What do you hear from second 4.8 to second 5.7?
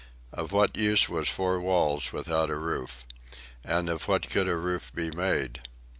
be made?